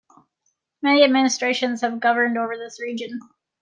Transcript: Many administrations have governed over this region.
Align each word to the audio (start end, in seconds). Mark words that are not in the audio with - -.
Many 0.81 1.03
administrations 1.03 1.81
have 1.81 1.99
governed 1.99 2.35
over 2.35 2.57
this 2.57 2.81
region. 2.81 3.19